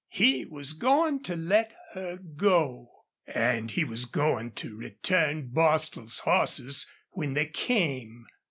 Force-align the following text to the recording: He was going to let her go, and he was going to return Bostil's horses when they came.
He 0.09 0.45
was 0.45 0.73
going 0.73 1.21
to 1.25 1.35
let 1.35 1.75
her 1.93 2.17
go, 2.17 2.87
and 3.27 3.69
he 3.69 3.83
was 3.83 4.05
going 4.05 4.53
to 4.53 4.75
return 4.75 5.49
Bostil's 5.53 6.21
horses 6.21 6.89
when 7.11 7.33
they 7.33 7.45
came. 7.45 8.25